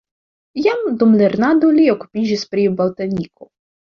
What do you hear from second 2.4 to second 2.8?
pri